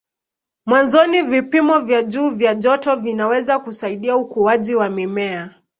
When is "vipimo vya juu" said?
1.21-2.29